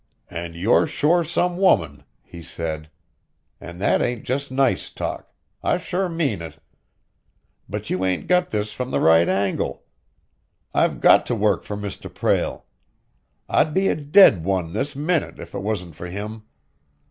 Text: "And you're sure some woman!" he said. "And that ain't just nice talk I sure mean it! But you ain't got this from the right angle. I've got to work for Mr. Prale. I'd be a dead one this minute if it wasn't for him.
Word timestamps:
"And 0.31 0.55
you're 0.55 0.87
sure 0.87 1.23
some 1.23 1.57
woman!" 1.57 2.05
he 2.23 2.41
said. 2.41 2.89
"And 3.59 3.79
that 3.79 4.01
ain't 4.01 4.23
just 4.23 4.49
nice 4.49 4.89
talk 4.89 5.31
I 5.61 5.77
sure 5.77 6.09
mean 6.09 6.41
it! 6.41 6.57
But 7.69 7.91
you 7.91 8.03
ain't 8.03 8.25
got 8.25 8.49
this 8.49 8.71
from 8.73 8.89
the 8.89 8.99
right 8.99 9.29
angle. 9.29 9.83
I've 10.73 11.01
got 11.01 11.27
to 11.27 11.35
work 11.35 11.61
for 11.61 11.77
Mr. 11.77 12.11
Prale. 12.11 12.65
I'd 13.47 13.75
be 13.75 13.89
a 13.89 13.95
dead 13.95 14.43
one 14.43 14.73
this 14.73 14.95
minute 14.95 15.37
if 15.37 15.53
it 15.53 15.59
wasn't 15.61 15.93
for 15.93 16.07
him. 16.07 16.45